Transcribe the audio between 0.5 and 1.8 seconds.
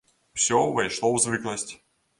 ўвайшло ў звыкласць.